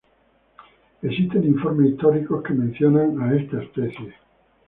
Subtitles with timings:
[1.03, 4.15] Existen informes históricos que mencionan a esta especie.